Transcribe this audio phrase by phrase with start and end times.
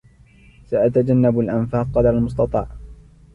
[0.65, 2.67] سأتجنب الأنفاق قدر المستطاع